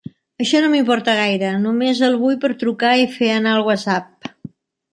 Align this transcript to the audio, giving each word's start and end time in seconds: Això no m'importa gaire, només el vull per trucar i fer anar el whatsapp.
Això 0.43 0.61
no 0.61 0.69
m'importa 0.71 1.13
gaire, 1.19 1.51
només 1.67 2.01
el 2.09 2.17
vull 2.23 2.39
per 2.45 2.51
trucar 2.65 2.97
i 3.05 3.07
fer 3.19 3.31
anar 3.37 3.55
el 3.61 3.65
whatsapp. 3.69 4.33